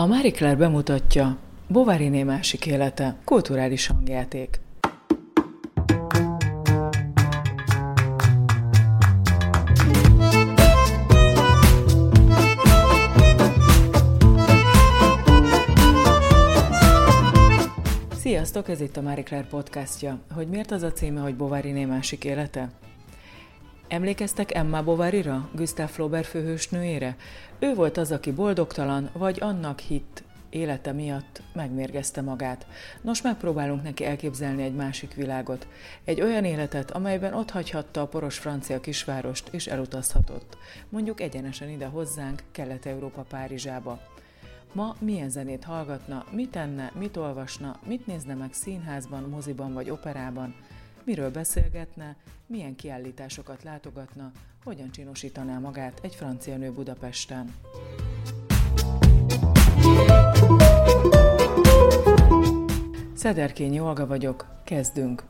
[0.00, 1.36] A Marie Claire bemutatja
[1.68, 4.60] Bovary másik élete, kulturális hangjáték.
[18.16, 20.18] Sziasztok, ez itt a Marie Claire podcastja.
[20.34, 22.68] Hogy miért az a címe, hogy Bovary másik élete?
[23.90, 27.16] Emlékeztek Emma Bovary-ra, Gustave Flaubert főhősnőjére?
[27.58, 32.66] Ő volt az, aki boldogtalan, vagy annak hitt, élete miatt megmérgezte magát.
[33.02, 35.66] Nos, megpróbálunk neki elképzelni egy másik világot.
[36.04, 40.56] Egy olyan életet, amelyben ott hagyhatta a poros francia kisvárost, és elutazhatott.
[40.88, 44.00] Mondjuk egyenesen ide hozzánk, Kelet-Európa Párizsába.
[44.72, 50.54] Ma milyen zenét hallgatna, mit tenne, mit olvasna, mit nézne meg színházban, moziban vagy operában,
[51.04, 54.30] miről beszélgetne, milyen kiállításokat látogatna,
[54.64, 57.54] hogyan csinosítaná magát egy francia nő Budapesten.
[63.14, 65.24] Szederkényi Olga vagyok, kezdünk.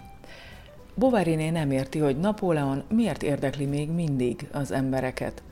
[0.95, 5.43] Bovariné nem érti, hogy Napóleon miért érdekli még mindig az embereket,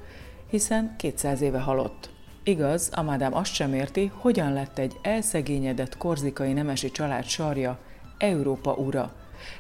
[0.51, 2.11] hiszen 200 éve halott.
[2.43, 7.79] Igaz, a mádám azt sem érti, hogyan lett egy elszegényedett korzikai nemesi család sarja
[8.19, 9.13] Európa ura.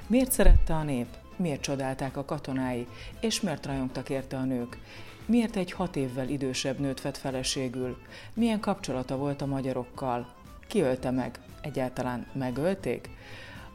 [0.07, 1.07] Miért szerette a nép?
[1.37, 2.87] Miért csodálták a katonái?
[3.21, 4.79] És miért rajongtak érte a nők?
[5.27, 7.99] Miért egy hat évvel idősebb nőt vett feleségül?
[8.35, 10.35] Milyen kapcsolata volt a magyarokkal?
[10.67, 11.39] Ki ölte meg?
[11.61, 13.11] Egyáltalán megölték?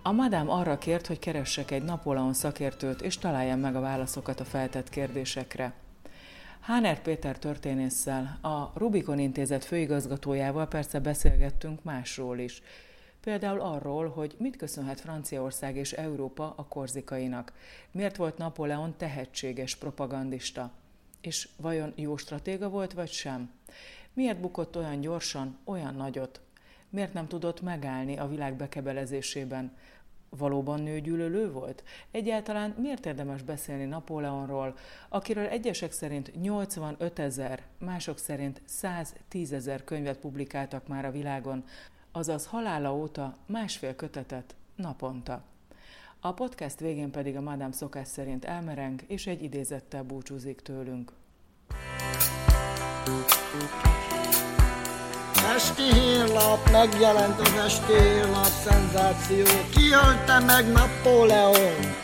[0.03, 4.45] A madám arra kért, hogy keressek egy Napóleon szakértőt, és találjam meg a válaszokat a
[4.45, 5.73] feltett kérdésekre.
[6.59, 12.61] Háner Péter történésszel, a Rubikon Intézet főigazgatójával persze beszélgettünk másról is.
[13.23, 17.53] Például arról, hogy mit köszönhet Franciaország és Európa a korzikainak.
[17.91, 20.71] Miért volt Napóleon tehetséges propagandista?
[21.21, 23.51] És vajon jó stratéga volt, vagy sem?
[24.13, 26.41] Miért bukott olyan gyorsan, olyan nagyot?
[26.89, 29.71] Miért nem tudott megállni a világ bekebelezésében?
[30.37, 31.83] valóban nőgyűlölő volt?
[32.11, 34.75] Egyáltalán miért érdemes beszélni Napóleonról,
[35.09, 41.63] akiről egyesek szerint 85 ezer, mások szerint 110 ezer könyvet publikáltak már a világon,
[42.15, 45.43] azaz halála óta másfél kötetet naponta.
[46.19, 51.11] A podcast végén pedig a Madame szokás szerint elmereng, és egy idézettel búcsúzik tőlünk.
[55.55, 59.45] Esti hírlap, megjelent az esti hírlap, szenzáció.
[59.75, 62.01] Kiölte meg Napóleon.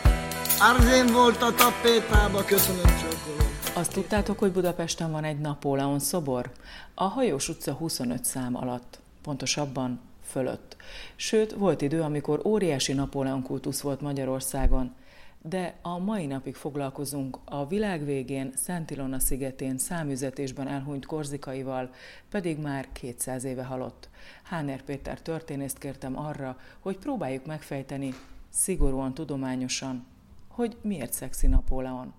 [0.58, 3.52] Arzén volt a tapétába, köszönöm csókolom.
[3.74, 6.50] Azt tudtátok, hogy Budapesten van egy Napóleon szobor?
[6.94, 10.00] A Hajós utca 25 szám alatt, pontosabban
[10.30, 10.76] fölött.
[11.16, 14.94] Sőt, volt idő, amikor óriási Napóleon kultusz volt Magyarországon,
[15.42, 21.90] de a mai napig foglalkozunk a világ végén Szent Ilona szigetén számüzetésben elhunyt korzikaival,
[22.30, 24.08] pedig már 200 éve halott.
[24.42, 28.14] Háner Péter történészt kértem arra, hogy próbáljuk megfejteni,
[28.52, 30.06] szigorúan tudományosan,
[30.48, 32.14] hogy miért szexi Napóleon.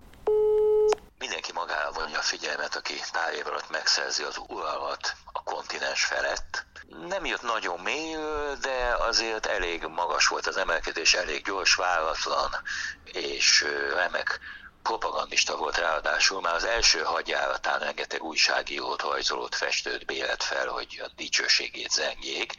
[1.19, 6.65] Mindenki magára vonja a figyelmet, aki pár év alatt megszerzi az uralmat a kontinens felett,
[7.07, 8.15] nem jött nagyon mély,
[8.61, 12.49] de azért elég magas volt az emelkedés, elég gyors, váratlan,
[13.03, 13.65] és
[13.95, 14.39] remek
[14.83, 21.11] propagandista volt ráadásul, már az első hadjáratán rengeteg újságírót, rajzolót, festőt bélet fel, hogy a
[21.15, 22.53] dicsőségét zengjék.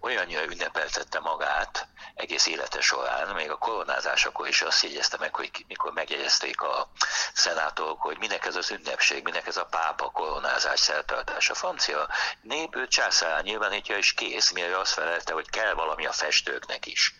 [0.00, 5.92] Olyannyira ünnepeltette magát egész élete során, még a koronázásakor is azt jegyezte meg, hogy mikor
[5.92, 6.90] megjegyezték a
[7.34, 11.50] szenátorok, hogy minek ez az ünnepség, minek ez a pápa koronázás szertartás.
[11.50, 12.08] A francia
[12.40, 17.14] nép őt császárán nyilvánítja, és kész, mire azt felelte, hogy kell valami a festőknek is.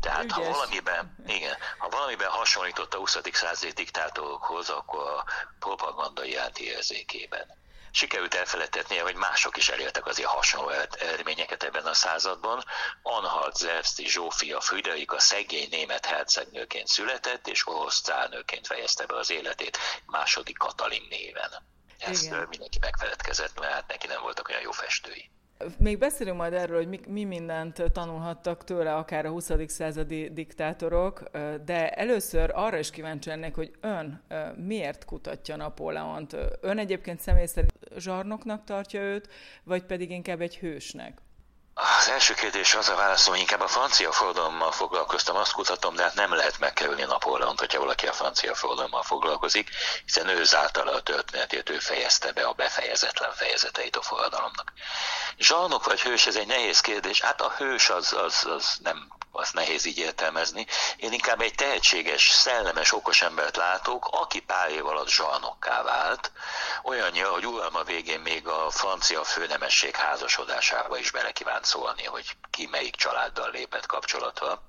[0.00, 0.36] Tehát Ügyes.
[0.36, 3.18] ha valamiben, igen, ha valamiben hasonlított a 20.
[3.32, 5.24] századi diktátorokhoz, akkor a
[5.58, 7.64] propaganda iránti érzékében.
[7.90, 10.68] Sikerült elfelejtetnie, hogy mások is elértek azért hasonló
[10.98, 12.64] eredményeket ebben a században.
[13.02, 19.78] Anhalt Zerszti Zsófia Friderika szegény német hercegnőként született, és orosz cárnőként fejezte be az életét
[20.06, 21.50] második Katalin néven.
[21.98, 22.46] Ezt Igen.
[22.50, 25.30] mindenki megfeledkezett, mert hát neki nem voltak olyan jó festői.
[25.78, 29.52] Még beszélünk majd erről, hogy mi, mi mindent tanulhattak tőle, akár a 20.
[29.66, 31.22] századi diktátorok,
[31.64, 34.22] de először arra is kíváncsi lennék, hogy ön
[34.56, 36.36] miért kutatja Napóleont?
[36.60, 39.28] Ön egyébként személy szerint zsarnoknak tartja őt,
[39.64, 41.20] vagy pedig inkább egy hősnek?
[41.78, 46.02] Az első kérdés az a válaszom, hogy inkább a francia forradalommal foglalkoztam, azt kutatom, de
[46.02, 49.70] hát nem lehet megkerülni Napóleont, hogyha valaki a francia forradalommal foglalkozik,
[50.04, 54.72] hiszen ő zárta a történetét, ő fejezte be a befejezetlen fejezeteit a forradalomnak.
[55.38, 57.20] Zsalnok vagy hős, ez egy nehéz kérdés.
[57.20, 60.66] Hát a hős az, az, az nem azt nehéz így értelmezni.
[60.96, 66.32] Én inkább egy tehetséges, szellemes, okos embert látok, aki pár év alatt zsalnokká vált.
[66.82, 72.66] Olyanja, hogy uralma végén még a francia főnemesség házasodásába is bele kívánt szólni, hogy ki
[72.66, 74.62] melyik családdal lépett kapcsolatba.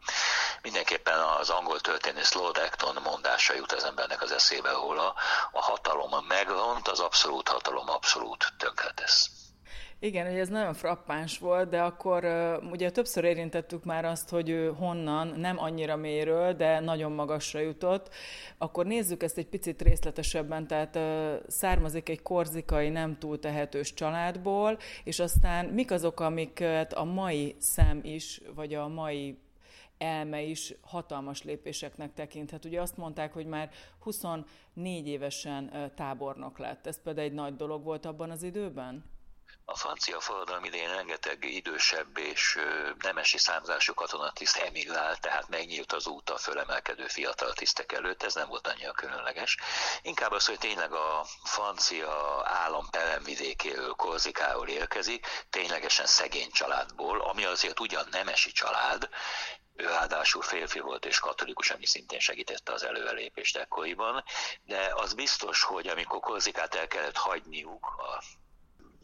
[0.61, 5.15] Mindenképpen az angol történész Lord Acton mondása jut az embernek az eszébe, ahol a,
[5.51, 9.36] a hatalom megront, az abszolút hatalom abszolút tönkretesz.
[9.99, 12.25] Igen, hogy ez nagyon frappáns volt, de akkor
[12.71, 18.13] ugye többször érintettük már azt, hogy ő honnan, nem annyira mélyről, de nagyon magasra jutott.
[18.57, 20.99] Akkor nézzük ezt egy picit részletesebben, tehát
[21.47, 27.99] származik egy korzikai, nem túl tehetős családból, és aztán mik azok, amiket a mai szem
[28.03, 29.39] is, vagy a mai
[29.97, 32.65] elme is hatalmas lépéseknek tekinthet.
[32.65, 33.69] Ugye azt mondták, hogy már
[33.99, 34.47] 24
[35.07, 36.87] évesen tábornok lett.
[36.87, 39.15] Ez például egy nagy dolog volt abban az időben?
[39.69, 42.59] A francia forradalom idején rengeteg idősebb és
[42.99, 48.47] nemesi számzású katonatiszt emigrált, tehát megnyílt az út a fölemelkedő fiatal tisztek előtt, ez nem
[48.47, 49.57] volt annyira különleges.
[50.01, 57.79] Inkább az, hogy tényleg a francia állam peremvidékéről, Korzikáról érkezik, ténylegesen szegény családból, ami azért
[57.79, 59.09] ugyan nemesi család,
[59.75, 64.23] ő ráadásul férfi volt és katolikus, ami szintén segítette az előrelépést ekkoriban,
[64.63, 68.23] de az biztos, hogy amikor Korzikát el kellett hagyniuk a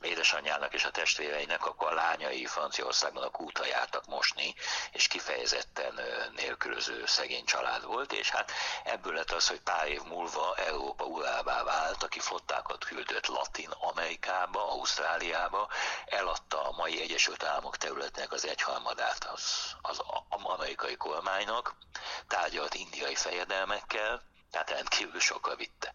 [0.03, 4.55] édesanyjának és a testvéreinek, akkor a lányai Franciaországban a kúta jártak mosni,
[4.91, 5.99] és kifejezetten
[6.35, 8.51] nélkülöző szegény család volt, és hát
[8.83, 14.71] ebből lett az, hogy pár év múlva Európa urává vált, aki flottákat küldött Latin Amerikába,
[14.71, 15.69] Ausztráliába,
[16.05, 21.75] eladta a mai Egyesült Államok területnek az egyharmadát az, az amerikai kormánynak,
[22.27, 24.21] tárgyalt indiai fejedelmekkel,
[24.51, 25.93] tehát rendkívül sokkal vitte.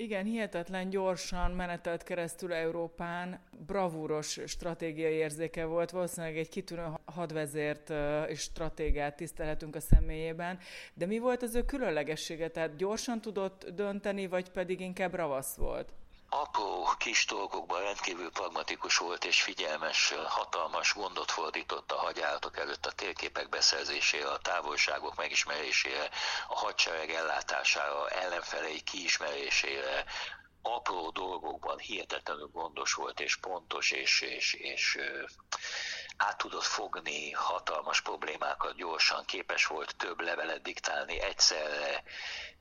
[0.00, 7.92] Igen, hihetetlen gyorsan menetelt keresztül Európán, bravúros stratégiai érzéke volt, valószínűleg egy kitűnő hadvezért
[8.28, 10.58] és stratégát tisztelhetünk a személyében,
[10.94, 12.48] de mi volt az ő különlegessége?
[12.48, 15.92] Tehát gyorsan tudott dönteni, vagy pedig inkább ravasz volt?
[16.32, 22.92] Apró kis dolgokban rendkívül pragmatikus volt és figyelmes, hatalmas gondot fordított a hagyjáratok előtt a
[22.92, 26.10] térképek beszerzésére, a távolságok megismerésére,
[26.48, 30.04] a hadsereg ellátására, ellenfelei kiismerésére,
[30.62, 34.98] apró dolgokban hihetetlenül gondos volt és pontos, és, és, és
[36.16, 42.02] át tudott fogni hatalmas problémákat gyorsan, képes volt több levelet diktálni egyszerre,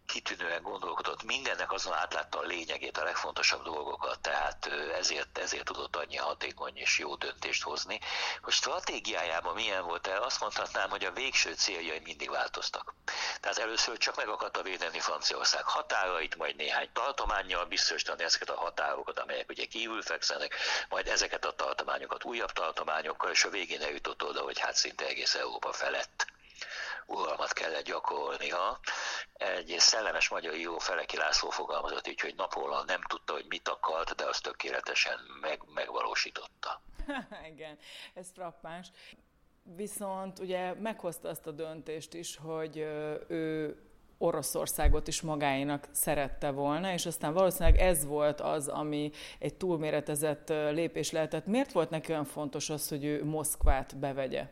[0.10, 4.66] kitűnően gondolkodott, mindennek azon átlátta a lényegét, a legfontosabb dolgokat, tehát
[4.98, 8.00] ezért, ezért tudott annyi hatékony és jó döntést hozni.
[8.42, 12.94] Hogy stratégiájában milyen volt el, azt mondhatnám, hogy a végső céljai mindig változtak.
[13.40, 19.20] Tehát először csak meg akarta védeni Franciaország határait, majd néhány tartományjal biztosítani ezeket a határokat,
[19.20, 20.56] amelyek ugye kívül fekszenek,
[20.90, 25.36] majd ezeket a tartományokat újabb tartományokkal, és a végén eljutott oda, hogy hát szinte egész
[25.36, 26.26] Európa felett
[27.06, 28.80] uralmat kellett gyakorolnia.
[29.34, 34.16] Egy szellemes magyar író Feleki László fogalmazott így, hogy Napóleon nem tudta, hogy mit akart,
[34.16, 36.82] de azt tökéletesen meg, megvalósította.
[37.52, 37.78] Igen,
[38.14, 38.88] ez frappáns.
[39.64, 43.78] Viszont ugye meghozta azt a döntést is, hogy ő
[44.22, 51.12] Oroszországot is magáinak szerette volna, és aztán valószínűleg ez volt az, ami egy túlméretezett lépés
[51.12, 51.46] lehetett.
[51.46, 54.48] Miért volt neki olyan fontos az, hogy ő Moszkvát bevegye?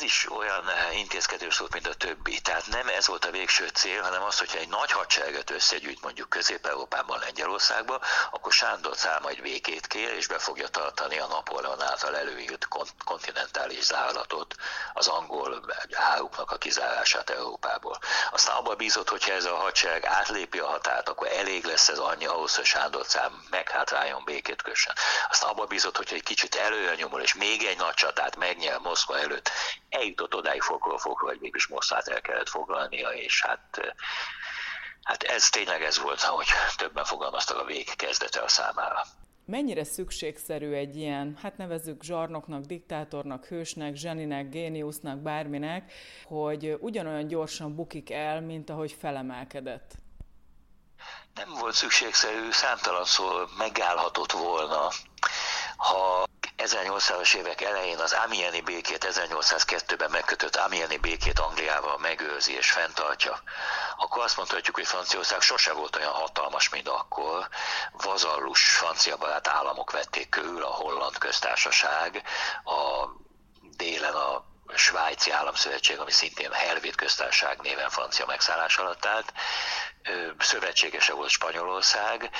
[0.00, 2.40] Ez is olyan eh, intézkedés volt, mint a többi.
[2.40, 6.28] Tehát nem ez volt a végső cél, hanem az, hogyha egy nagy hadsereget összegyűjt mondjuk
[6.28, 8.00] Közép-Európában, Lengyelországba,
[8.30, 12.68] akkor Sándor szám majd békét kér, és be fogja tartani a Napóleon által előírt
[13.04, 14.54] kontinentális zárlatot,
[14.92, 17.98] az angol áruknak a kizárását Európából.
[18.30, 22.26] Aztán abban bízott, hogyha ez a hadsereg átlépi a határt, akkor elég lesz ez annyi
[22.26, 24.94] ahhoz, hogy Sándor szám meghátráljon békét kössön.
[25.30, 29.18] Aztán abban bízott, hogyha egy kicsit előre nyomul, és még egy nagy csatát megnyer Moszkva
[29.18, 29.50] előtt,
[29.90, 33.94] eljutott odáig fokról fokról, hogy mégis Moszkvát el kellett foglalnia, és hát
[35.02, 39.02] Hát ez tényleg ez volt, ahogy többen fogalmaztak a vég kezdete a számára.
[39.46, 45.92] Mennyire szükségszerű egy ilyen, hát nevezzük zsarnoknak, diktátornak, hősnek, zseninek, géniusznak, bárminek,
[46.24, 49.94] hogy ugyanolyan gyorsan bukik el, mint ahogy felemelkedett?
[51.34, 54.88] Nem volt szükségszerű, számtalanszor megállhatott volna,
[55.76, 56.28] ha
[56.64, 63.42] 1800-as évek elején az Amieni békét, 1802-ben megkötött Amieni békét Angliával megőrzi és fenntartja,
[63.96, 67.48] akkor azt mondhatjuk, hogy Franciaország sose volt olyan hatalmas, mint akkor.
[67.92, 72.22] Vazallus francia barát államok vették körül, a holland köztársaság,
[72.64, 73.08] a
[73.76, 79.32] délen a Svájci Államszövetség, ami szintén Helvét köztársaság néven francia megszállás alatt állt,
[80.38, 82.30] szövetségese volt Spanyolország,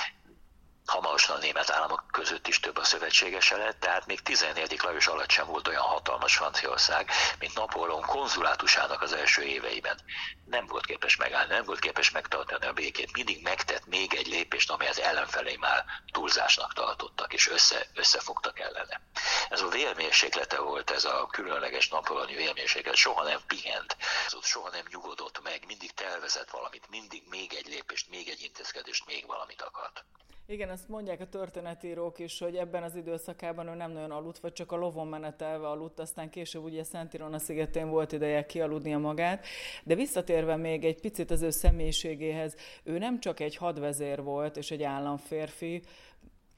[0.90, 4.80] hamarosan a német államok között is több a szövetségese lett, tehát még 14.
[4.82, 10.00] Lajos alatt sem volt olyan hatalmas Franciaország, mint Napóleon konzulátusának az első éveiben.
[10.46, 13.12] Nem volt képes megállni, nem volt képes megtartani a békét.
[13.12, 19.00] Mindig megtett még egy lépést, amelyet ellenfelé már túlzásnak tartottak, és össze, összefogtak ellene.
[19.48, 23.96] Ez a vérmérséklete volt, ez a különleges napolani vérmérséklet, soha nem pihent,
[24.42, 29.26] soha nem nyugodott meg, mindig tervezett valamit, mindig még egy lépést, még egy intézkedést, még
[29.26, 30.04] valamit akart.
[30.50, 34.52] Igen, azt mondják a történetírók is, hogy ebben az időszakában ő nem nagyon aludt, vagy
[34.52, 39.46] csak a lovon menetelve aludt, aztán később ugye Szent Irona szigetén volt ideje kialudnia magát.
[39.84, 44.70] De visszatérve még egy picit az ő személyiségéhez, ő nem csak egy hadvezér volt és
[44.70, 45.82] egy államférfi,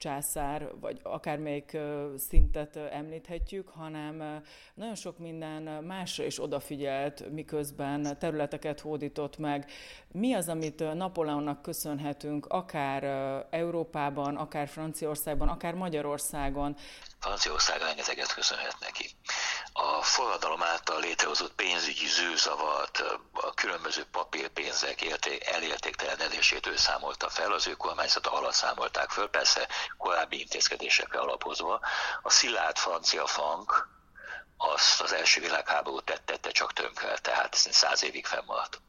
[0.03, 1.77] császár, vagy akármelyik
[2.17, 4.41] szintet említhetjük, hanem
[4.73, 9.65] nagyon sok minden másra is odafigyelt, miközben területeket hódított meg.
[10.11, 13.03] Mi az, amit Napóleonnak köszönhetünk, akár
[13.49, 16.75] Európában, akár Franciaországban, akár Magyarországon?
[17.23, 19.15] Franciaország rengeteget köszönhet neki
[19.73, 23.03] a forradalom által létrehozott pénzügyi zűrzavart,
[23.33, 29.67] a különböző papírpénzek érté, elértéktelenedését ő számolta fel, az ő kormányzata alatt számolták föl, persze
[29.97, 31.79] korábbi intézkedésekre alapozva.
[32.21, 33.87] A szilárd francia frank,
[34.57, 38.81] azt az első világháború tette csak tönkre, tehát száz évig fennmaradt.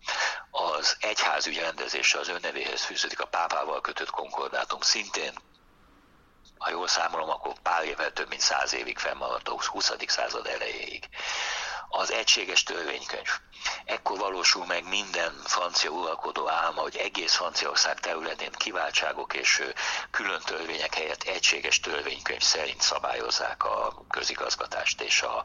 [0.50, 5.34] Az egyházügy rendezése az önnevéhez fűződik a pápával kötött konkordátum, szintén
[6.58, 9.92] ha jól számolom, akkor pár évvel több mint száz évig fennmaradt a 20.
[10.06, 11.08] század elejéig.
[11.88, 13.28] Az egységes törvénykönyv.
[13.84, 19.62] Ekkor valósul meg minden francia uralkodó álma, hogy egész Franciaország területén kiváltságok és
[20.10, 25.44] külön törvények helyett egységes törvénykönyv szerint szabályozzák a közigazgatást és a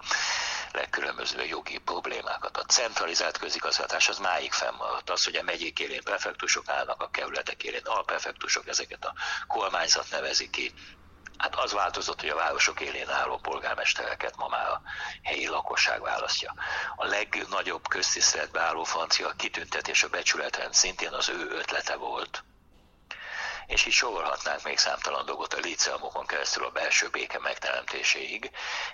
[0.71, 2.57] legkülönböző jogi problémákat.
[2.57, 5.09] A centralizált közigazgatás az máig fennmaradt.
[5.09, 9.13] Az, hogy a megyék élén prefektusok állnak, a kerületek élén alprefektusok, ezeket a
[9.47, 10.73] kormányzat nevezi ki,
[11.39, 14.81] Hát az változott, hogy a városok élén álló polgármestereket ma már a
[15.23, 16.53] helyi lakosság választja.
[16.95, 22.43] A legnagyobb köztiszteletbe álló francia kitüntetés a becsületrend szintén az ő ötlete volt.
[23.65, 28.51] És így sorolhatnánk még számtalan dolgot a líceumokon keresztül a belső béke megteremtéséig,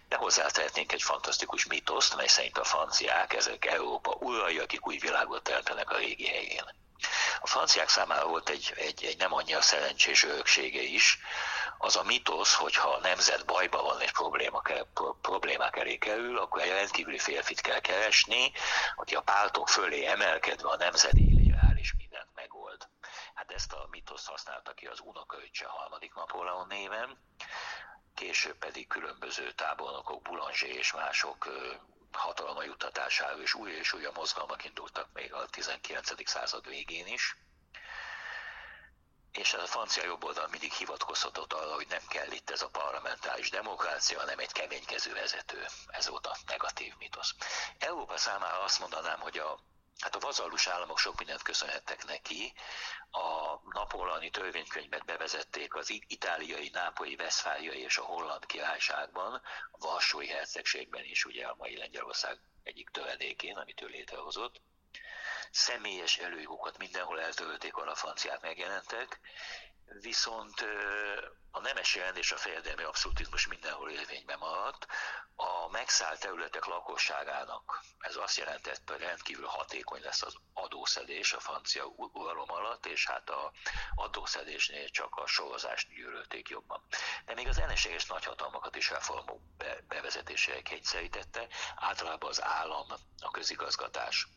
[0.10, 5.44] de hozzátehetnénk egy fantasztikus mitoszt, mely szerint a franciák, ezek Európa urai, akik új világot
[5.44, 6.64] teremtenek a régi helyén.
[7.42, 11.20] A franciák számára volt egy, egy, egy nem annyira szerencsés öröksége is,
[11.78, 14.62] az a mitosz, hogyha a nemzet bajba van és probléma,
[15.22, 18.52] problémák elé kerül, akkor egy rendkívüli férfit kell keresni,
[18.96, 22.88] aki a pártok fölé emelkedve a nemzet élére áll és mindent megold.
[23.34, 27.18] Hát ezt a mitoszt használta ki az unokaöccse harmadik Napóleon néven,
[28.16, 31.48] később pedig különböző tábornokok, Boulanger és mások
[32.12, 36.30] hatalma juttatására, és új és újabb mozgalmak indultak még a 19.
[36.30, 37.36] század végén is.
[39.38, 44.20] És a francia jobboldal mindig hivatkozhatott arra, hogy nem kell itt ez a parlamentáris demokrácia,
[44.20, 45.66] hanem egy keménykező vezető.
[45.88, 47.36] Ez volt a negatív mitosz.
[47.78, 49.60] Európa számára azt mondanám, hogy a
[50.00, 52.54] Hát a vazallus államok sok mindent köszönhettek neki.
[53.12, 61.04] A napolani törvénykönyvet bevezették az itáliai, nápolyi, veszfáliai és a holland királyságban, a Varsói hercegségben
[61.04, 64.62] is, ugye a mai Lengyelország egyik tövedékén, amit ő létrehozott.
[65.52, 69.20] Személyes előjogokat mindenhol eltölték, ahol a franciák megjelentek,
[70.02, 70.66] viszont
[71.52, 74.88] a nemes rend és a fejedelmi abszolutizmus mindenhol érvényben maradt.
[75.36, 81.86] A megszállt területek lakosságának ez azt jelentette, hogy rendkívül hatékony lesz az adószedés a francia
[81.96, 83.52] uralom alatt, és hát a
[83.96, 86.84] adószedésnél csak a sorozást gyűlölték jobban.
[87.26, 89.42] De még az ellenséges nagyhatalmakat is reformok
[89.88, 92.88] bevezetésére kényszerítette, általában az állam,
[93.20, 94.28] a közigazgatás,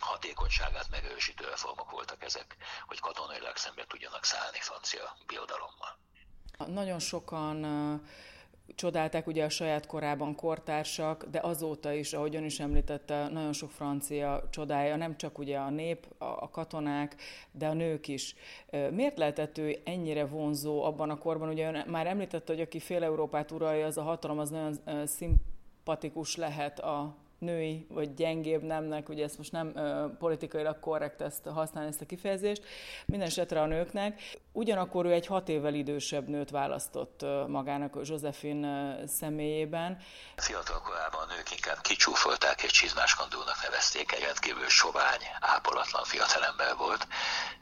[0.00, 5.98] hatékonyságát megerősítő reformok voltak ezek, hogy katonailag szembe tudjanak szállni francia birodalommal.
[6.66, 7.66] Nagyon sokan
[8.74, 13.70] csodálták ugye a saját korában kortársak, de azóta is, ahogy ön is említette, nagyon sok
[13.70, 17.16] francia csodája, nem csak ugye a nép, a katonák,
[17.52, 18.34] de a nők is.
[18.90, 21.48] Miért lehetett ő ennyire vonzó abban a korban?
[21.48, 26.36] Ugye ön már említette, hogy aki fél Európát uralja, az a hatalom, az nagyon szimpatikus
[26.36, 31.88] lehet a női vagy gyengébb nemnek, ugye ezt most nem ö, politikailag korrekt ezt használni,
[31.88, 32.64] ezt a kifejezést,
[33.06, 34.38] minden esetre a nőknek.
[34.52, 39.98] Ugyanakkor ő egy hat évvel idősebb nőt választott magának Josephine személyében.
[40.36, 47.06] Fiatal korában a nők inkább kicsúfolták és csizmáskandúnak nevezték, egy rendkívül sovány, ápolatlan fiatalember volt,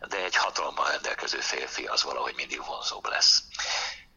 [0.09, 3.42] de egy hatalommal rendelkező férfi az valahogy mindig vonzóbb lesz.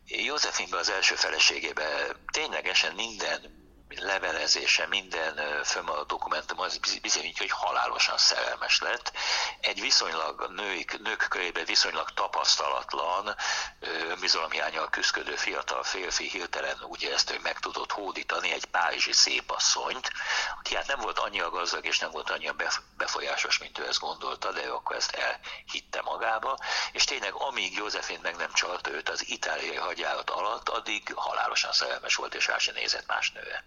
[0.06, 1.84] Józsefinbe az első feleségébe
[2.32, 3.59] ténylegesen minden
[3.96, 9.12] levelezése, minden fönnmaradt dokumentum az bizonyítja, hogy halálosan szerelmes lett.
[9.60, 13.36] Egy viszonylag nők, nők körében viszonylag tapasztalatlan,
[13.80, 20.12] önbizalomhiányal küzdő fiatal férfi hirtelen úgy érezte, hogy meg tudott hódítani egy párizsi szépasszonyt,
[20.60, 22.56] aki hát nem volt annyira gazdag és nem volt annyira
[22.98, 26.58] befolyásos, mint ő ezt gondolta, de ő akkor ezt elhitte magába,
[26.92, 32.16] és tényleg amíg Józsefén meg nem csalta őt az itáliai hagyjárat alatt, addig halálosan szerelmes
[32.16, 33.64] volt, és rá se nézett más nőre.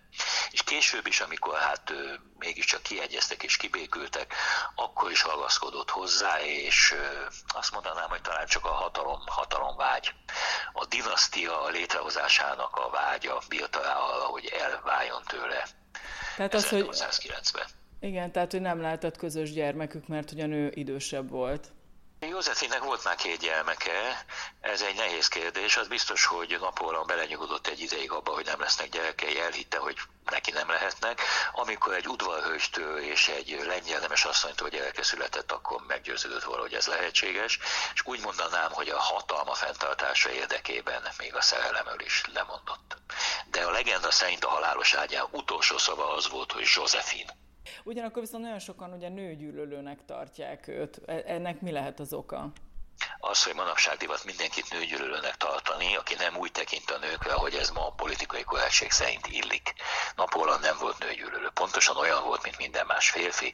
[0.51, 1.93] És később is, amikor hát
[2.39, 4.35] mégiscsak kiegyeztek és kibékültek,
[4.75, 6.95] akkor is ragaszkodott hozzá, és
[7.47, 10.15] azt mondanám, hogy talán csak a hatalom, hatalomvágy,
[10.73, 13.43] a dinasztia létrehozásának a vágya
[13.75, 15.67] arra, hogy elváljon tőle.
[16.37, 16.89] Tehát az, hogy...
[18.01, 21.73] Igen, tehát hogy nem lehetett közös gyermekük, mert a nő idősebb volt.
[22.29, 24.25] Józsefinek volt már két gyermeke,
[24.61, 28.89] ez egy nehéz kérdés, az biztos, hogy Napóleon belenyugodott egy ideig abba, hogy nem lesznek
[28.89, 31.21] gyerekei, elhitte, hogy neki nem lehetnek.
[31.53, 36.87] Amikor egy udvarhőstől és egy lengyel nemes asszonytól gyereke született, akkor meggyőződött volna, hogy ez
[36.87, 37.59] lehetséges,
[37.95, 42.97] és úgy mondanám, hogy a hatalma fenntartása érdekében még a szerelemről is lemondott.
[43.47, 47.42] De a legenda szerint a halálos ágyán utolsó szava az volt, hogy Josephine.
[47.85, 51.01] Ugyanakkor viszont nagyon sokan ugye nőgyűlölőnek tartják őt.
[51.07, 52.53] E, ennek mi lehet az oka?
[53.19, 57.71] az, hogy manapság divat mindenkit nőgyűlölőnek tartani, aki nem úgy tekint a nőkre, hogy ez
[57.71, 59.75] ma a politikai korrektség szerint illik.
[60.17, 63.53] Napóleon nem volt nőgyűlölő, pontosan olyan volt, mint minden más férfi,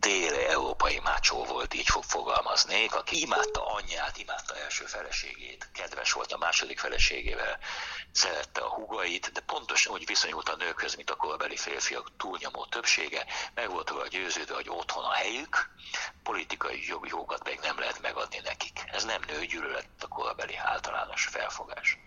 [0.00, 6.38] dél-európai mácsó volt, így fog fogalmaznék, aki imádta anyját, imádta első feleségét, kedves volt a
[6.38, 7.58] második feleségével,
[8.12, 13.26] szerette a hugait, de pontosan úgy viszonyult a nőkhöz, mint a korbeli férfiak túlnyomó többsége,
[13.54, 15.70] meg volt róla győződve, hogy otthon a helyük,
[16.22, 18.84] politikai jogokat még nem lehet megadni nekik.
[18.92, 21.98] Ez nem nőgyűlölet a korbeli általános felfogás.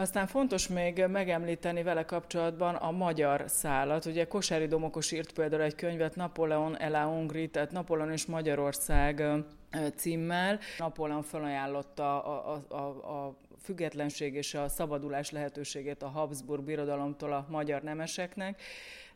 [0.00, 4.04] Aztán fontos még megemlíteni vele kapcsolatban a magyar szálat.
[4.04, 9.22] Ugye Kosári Domokos írt például egy könyvet Napóleon Elá Hungri, tehát Napóleon és Magyarország
[9.96, 10.58] címmel.
[10.78, 17.46] Napóleon felajánlotta a, a, a, a függetlenség és a szabadulás lehetőségét a Habsburg birodalomtól a
[17.48, 18.62] magyar nemeseknek,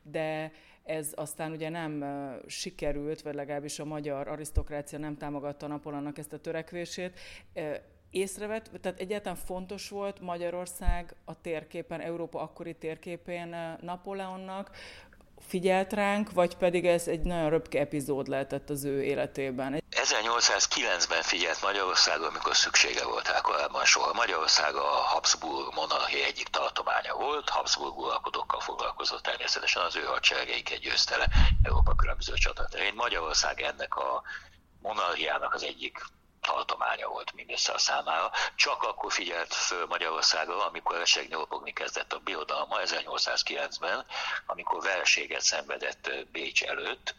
[0.03, 2.05] de ez aztán ugye nem
[2.47, 7.19] sikerült, vagy legalábbis a magyar arisztokrácia nem támogatta Napoleonnak ezt a törekvését.
[8.15, 14.71] Észrevett, tehát egyáltalán fontos volt Magyarország a térképen, Európa akkori térképén Napóleonnak,
[15.47, 19.83] figyelt ránk, vagy pedig ez egy nagyon röpke epizód lehetett az ő életében?
[19.91, 24.13] 1809-ben figyelt Magyarországon, amikor szüksége volt rá korábban soha.
[24.13, 31.17] Magyarország a Habsburg monarchia egyik tartománya volt, Habsburg uralkodókkal foglalkozott természetesen, az ő hadseregeiket győzte
[31.17, 31.29] le
[31.63, 32.95] Európa különböző csataterén.
[32.95, 34.23] Magyarország ennek a
[34.83, 35.99] monarchiának az egyik
[36.45, 38.31] tartománya volt mindössze a számára.
[38.55, 44.07] Csak akkor figyelt föl Magyarországra, amikor nyolpogni kezdett a birodalma 1809-ben,
[44.47, 47.15] amikor verséget szenvedett Bécs előtt,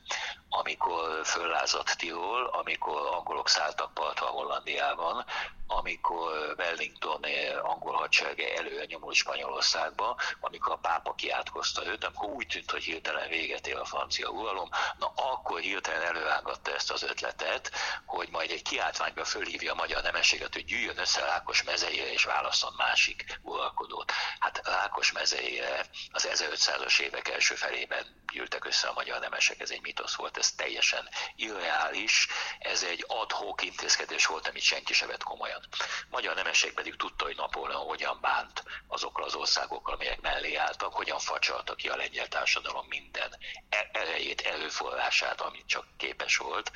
[0.50, 5.26] amikor föllázadt Tirol, amikor angolok szálltak partra Hollandiában,
[5.68, 7.24] amikor Wellington
[7.64, 13.30] angol hadserege előre nyomult Spanyolországba, amikor a pápa kiátkozta őt, amikor úgy tűnt, hogy hirtelen
[13.30, 17.72] véget ér a francia uralom, na akkor hirtelen előrángatta ezt az ötletet,
[18.06, 22.74] hogy majd egy kiáltványba fölhívja a magyar nemességet, hogy gyűjjön össze Rákos mezeire és válaszol
[22.78, 24.12] másik uralkodót.
[24.56, 29.82] Hát Rákos mezeire az 1500-as évek első felében gyűltek össze a magyar nemesek, ez egy
[29.82, 32.28] mitosz volt, ez teljesen irreális,
[32.60, 35.68] ez egy adhok intézkedés volt, amit senki se vett komolyan.
[36.10, 41.20] Magyar nemesség pedig tudta, hogy Napóleon hogyan bánt azokkal az országokkal, amelyek mellé álltak, hogyan
[41.20, 43.38] facsalta ki a lengyel társadalom minden
[43.70, 46.72] e- erejét, előforrását, amit csak képes volt.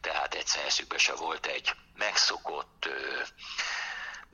[0.00, 2.88] Tehát egyszer eszükbe se volt egy megszokott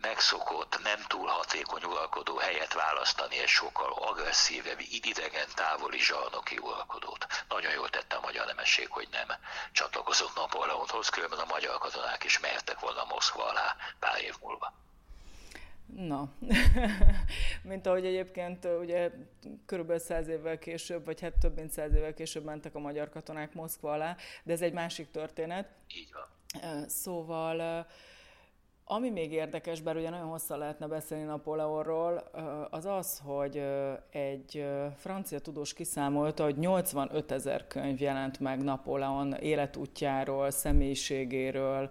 [0.00, 7.26] megszokott, nem túl hatékony uralkodó helyet választani egy sokkal agresszívebb, idegen távoli zsarnoki uralkodót.
[7.48, 9.28] Nagyon jól tette a magyar nemesség, hogy nem
[9.72, 14.72] csatlakozott Napóleonhoz, különben a magyar katonák is mertek volna Moszkva alá pár év múlva.
[15.96, 16.28] Na,
[17.70, 19.10] mint ahogy egyébként ugye
[19.66, 23.52] körülbelül száz évvel később, vagy hát több mint száz évvel később mentek a magyar katonák
[23.52, 25.68] Moszkva alá, de ez egy másik történet.
[25.94, 26.88] Így van.
[26.88, 27.86] Szóval
[28.90, 32.30] ami még érdekes, bár ugye nagyon hosszan lehetne beszélni Napóleonról,
[32.70, 33.62] az az, hogy
[34.10, 41.90] egy francia tudós kiszámolta, hogy 85 ezer könyv jelent meg Napóleon életútjáról, személyiségéről,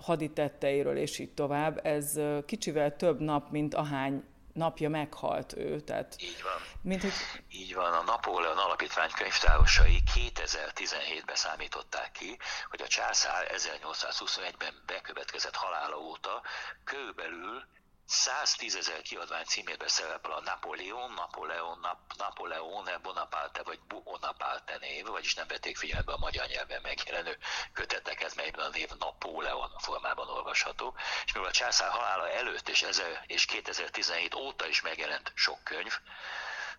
[0.00, 1.80] haditetteiről, és így tovább.
[1.82, 4.22] Ez kicsivel több nap, mint ahány
[4.54, 5.80] napja meghalt ő.
[5.80, 6.62] Tehát, Így van.
[6.82, 7.12] Mint, hogy...
[7.48, 12.38] Így van, a Napóleon alapítvány könyvtárosai 2017-ben számították ki,
[12.70, 16.42] hogy a császár 1821-ben bekövetkezett halála óta
[16.84, 17.64] körülbelül
[18.06, 25.34] 110 ezer kiadvány címében szerepel a Napoleon, Napoleon, Nap, Napoleone Bonaparte vagy Bonaparte név, vagyis
[25.34, 27.38] nem vették figyelembe a magyar nyelven megjelenő
[27.72, 30.94] köteteket, melyben a név Napóleon formában olvasható.
[31.24, 35.92] És mivel a császár halála előtt és, ezer, és 2017 óta is megjelent sok könyv,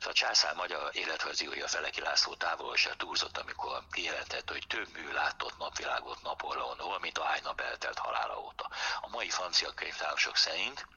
[0.06, 5.58] a császár magyar életrajzírója Feleki László távol se túlzott, amikor kijelentette, hogy több mű látott
[5.58, 8.70] napvilágot Napóleonról, mint a hány nap eltelt halála óta.
[9.02, 10.88] A mai francia könyvtárosok szerint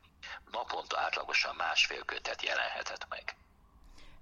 [0.52, 3.36] naponta átlagosan másfél kötet jelenhetett meg.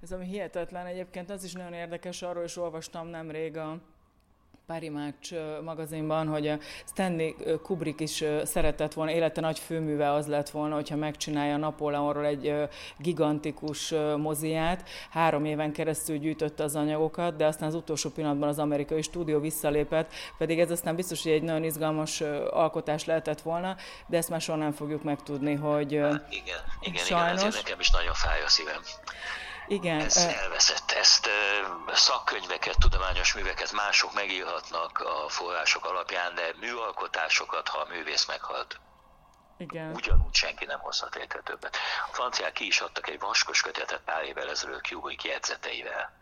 [0.03, 3.81] Ez ami hihetetlen, egyébként az is nagyon érdekes, arról is olvastam nemrég a
[4.67, 5.31] Parimács
[5.65, 11.57] magazinban, hogy Stanley Kubrick is szeretett volna, élete nagy főműve az lett volna, hogyha megcsinálja
[11.57, 12.55] Napóleonról egy
[12.99, 14.89] gigantikus moziát.
[15.11, 20.13] Három éven keresztül gyűjtötte az anyagokat, de aztán az utolsó pillanatban az amerikai stúdió visszalépett,
[20.39, 23.77] pedig ez aztán biztos, hogy egy nagyon izgalmas alkotás lehetett volna,
[24.07, 27.41] de ezt már soha nem fogjuk megtudni, hogy hát, igen, igen, sajnos...
[27.41, 28.81] igen, nekem is nagyon fáj a szívem.
[29.69, 30.01] Igen.
[30.01, 30.91] Ez elveszett.
[30.91, 31.29] Ezt
[31.93, 38.81] szakkönyveket, tudományos műveket mások megírhatnak a források alapján, de műalkotásokat, ha a művész meghalt,
[39.59, 39.95] igen.
[39.95, 41.77] Ugyanúgy senki nem hozhat létre többet.
[42.11, 46.13] A franciák ki is adtak egy vaskos kötetet pár évvel ezelőtt Kubrick jegyzeteivel.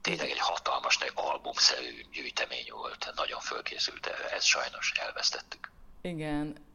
[0.00, 5.70] Tényleg egy hatalmas, egy albumszerű gyűjtemény volt, nagyon fölkészült erre, ezt sajnos elvesztettük.
[6.02, 6.71] Igen,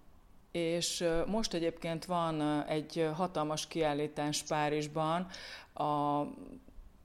[0.58, 5.28] és most egyébként van egy hatalmas kiállítás Párizsban,
[5.74, 6.22] a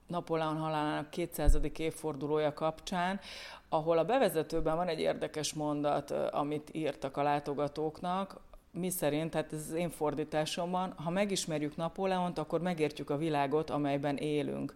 [0.06, 1.58] Napóleon halálának 200.
[1.76, 3.20] évfordulója kapcsán,
[3.68, 9.64] ahol a bevezetőben van egy érdekes mondat, amit írtak a látogatóknak, mi szerint, hát ez
[9.68, 14.74] az én fordításomban, ha megismerjük Napóleont, akkor megértjük a világot, amelyben élünk.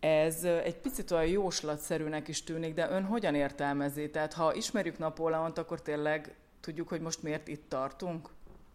[0.00, 4.10] Ez egy picit olyan jóslatszerűnek is tűnik, de ön hogyan értelmezi?
[4.10, 6.34] Tehát ha ismerjük Napóleont, akkor tényleg
[6.66, 8.28] tudjuk, hogy most miért itt tartunk?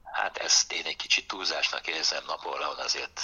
[0.04, 3.22] Hát ezt én egy kicsit túlzásnak érzem, Napóleon azért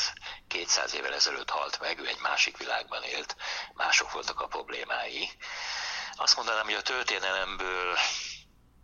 [0.48, 3.36] 200 évvel ezelőtt halt meg, ő egy másik világban élt,
[3.74, 5.30] mások voltak a problémái.
[6.16, 7.98] Azt mondanám, hogy a történelemből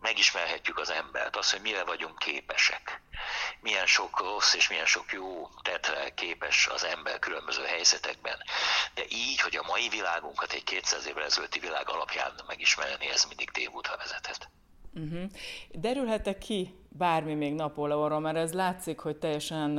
[0.00, 3.02] megismerhetjük az embert, azt, hogy mire vagyunk képesek.
[3.60, 8.42] Milyen sok rossz és milyen sok jó tetre képes az ember különböző helyzetekben.
[8.94, 13.50] De így, hogy a mai világunkat egy 200 évvel ezelőtti világ alapján megismerni, ez mindig
[13.50, 14.48] tévútra vezethet.
[14.94, 15.30] Uh-huh.
[15.72, 19.78] Derülhet-e ki bármi még Napóleonról, mert ez látszik, hogy teljesen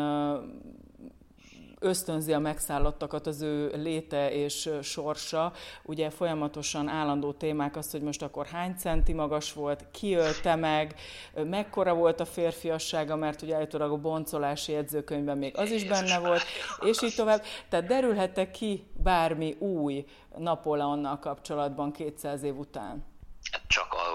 [1.79, 5.53] ösztönzi a megszállottakat az ő léte és sorsa.
[5.83, 10.95] Ugye folyamatosan állandó témák az, hogy most akkor hány centi magas volt, ki ölte meg,
[11.33, 16.43] mekkora volt a férfiassága, mert ugye állítólag a boncolási jegyzőkönyvben még az is benne volt,
[16.79, 17.43] és így tovább.
[17.69, 20.05] Tehát derülhet-e ki bármi új
[20.37, 23.14] Napóleonnal kapcsolatban 200 év után?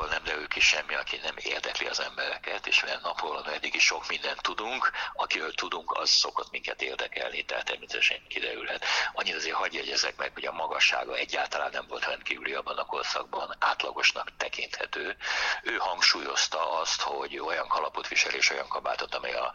[0.00, 3.74] Csak arról nem derül ki semmi, aki nem érdekli az embereket, és mert napról eddig
[3.74, 8.84] is sok mindent tudunk, akiről tudunk, az szokott minket érdekelni, tehát természetesen kiderülhet.
[9.12, 13.56] Annyit azért hagyj jegyezek meg, hogy a magassága egyáltalán nem volt rendkívüli abban a korszakban,
[13.58, 15.16] átlagosnak tekinthető.
[15.62, 19.52] Ő hangsúlyozta azt, hogy olyan kalapot visel és olyan kabátot, amely a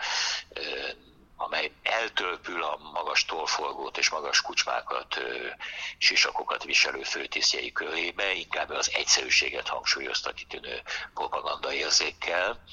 [1.37, 5.19] amely eltölpül a magas tolfolgót és magas kucsmákat,
[5.97, 10.81] sisakokat viselő főtisztjei körébe, inkább az egyszerűséget hangsúlyozta kitűnő
[11.13, 12.63] propaganda érzékkel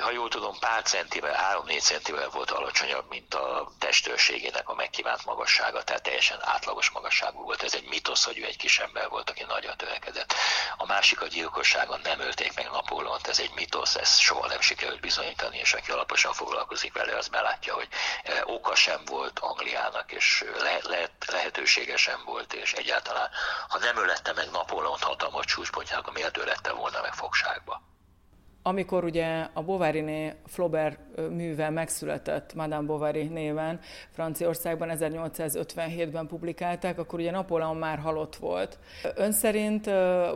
[0.00, 5.82] ha jól tudom, pár centivel, 3-4 centivel volt alacsonyabb, mint a testőrségének a megkívánt magassága,
[5.82, 7.62] tehát teljesen átlagos magasságú volt.
[7.62, 10.34] Ez egy mitosz, hogy ő egy kis ember volt, aki nagyon törekedett.
[10.76, 15.00] A másik a gyilkosságon nem ölték meg Napóleont, ez egy mitosz, ezt soha nem sikerült
[15.00, 17.88] bizonyítani, és aki alaposan foglalkozik vele, az belátja, hogy
[18.22, 23.30] e, oka sem volt Angliának, és lehet, lehet, lehetősége sem volt, és egyáltalán,
[23.68, 27.89] ha nem ölette meg Napóleont hatalmas csúcspontjának, miért ölette volna meg fogságba?
[28.70, 30.98] Amikor ugye a Bovary-né Flaubert
[31.30, 33.80] műve megszületett Madame Bovary néven,
[34.10, 38.78] Franciaországban 1857-ben publikálták, akkor ugye Napóleon már halott volt.
[39.14, 39.90] Ön szerint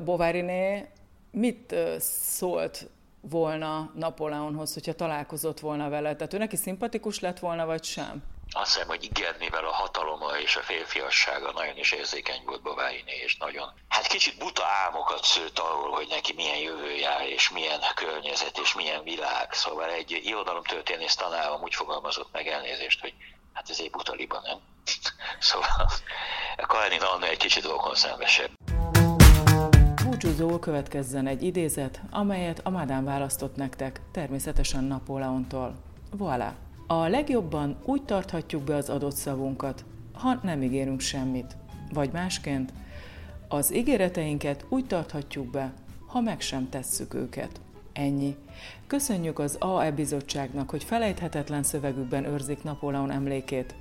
[0.05, 0.87] Bovary-né
[1.31, 2.88] mit szólt
[3.20, 6.16] volna Napóleonhoz, hogyha találkozott volna vele?
[6.16, 8.23] Tehát ő neki szimpatikus lett volna, vagy sem?
[8.55, 13.17] Azt hiszem, hogy igen, mivel a hataloma és a férfiassága nagyon is érzékeny volt Bováiné,
[13.25, 18.59] és nagyon, hát kicsit buta álmokat szőtt arról, hogy neki milyen jövője és milyen környezet,
[18.59, 19.53] és milyen világ.
[19.53, 23.14] Szóval egy irodalomtörténész tanárom úgy fogalmazott meg elnézést, hogy
[23.53, 24.59] hát ez egy buta liba, nem?
[25.49, 25.88] szóval
[26.57, 28.51] a Karenina Anna egy kicsit dolgon szembesebb.
[30.05, 35.75] Búcsúzóul következzen egy idézet, amelyet a Mádán választott nektek, természetesen Napóleontól.
[36.19, 36.63] Voilà!
[36.87, 41.57] A legjobban úgy tarthatjuk be az adott szavunkat, ha nem ígérünk semmit.
[41.92, 42.73] Vagy másként,
[43.49, 45.73] az ígéreteinket úgy tarthatjuk be,
[46.07, 47.61] ha meg sem tesszük őket.
[47.92, 48.37] Ennyi.
[48.87, 53.75] Köszönjük az AE bizottságnak, hogy felejthetetlen szövegükben őrzik Napóleon emlékét,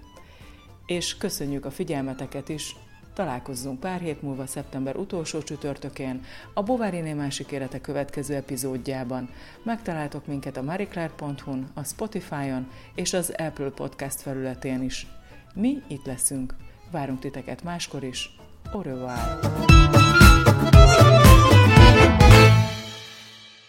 [0.85, 2.75] és köszönjük a figyelmeteket is,
[3.13, 6.23] Találkozzunk pár hét múlva szeptember utolsó csütörtökén
[6.53, 9.29] a Bovariné másik élete következő epizódjában.
[9.63, 15.07] Megtaláltok minket a mariclair.hu-n, a Spotify-on és az Apple Podcast felületén is.
[15.53, 16.55] Mi itt leszünk.
[16.91, 18.35] Várunk titeket máskor is.
[18.71, 20.22] Au revoir!